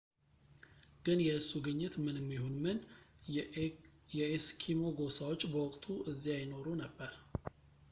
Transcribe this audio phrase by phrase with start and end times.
[1.05, 2.79] ግን የእሱ ግኝት ምንም ይሁን ምን
[4.19, 7.11] የኤስኪሞ ጎሳዎች በወቅቱ እዚያ ይኖሩ ነበር